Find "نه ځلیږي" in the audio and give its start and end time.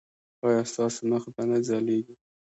1.49-2.13